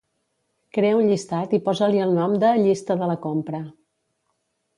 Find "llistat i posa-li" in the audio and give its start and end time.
1.11-2.01